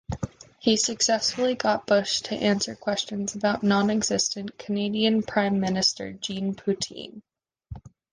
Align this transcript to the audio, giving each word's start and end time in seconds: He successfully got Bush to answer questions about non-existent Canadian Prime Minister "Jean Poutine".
He 0.57 0.77
successfully 0.77 1.53
got 1.53 1.85
Bush 1.85 2.21
to 2.21 2.33
answer 2.33 2.73
questions 2.75 3.35
about 3.35 3.61
non-existent 3.61 4.57
Canadian 4.57 5.21
Prime 5.21 5.59
Minister 5.59 6.11
"Jean 6.13 6.55
Poutine". 6.55 7.21